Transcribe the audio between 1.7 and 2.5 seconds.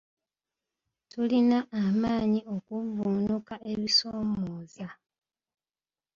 amaanyi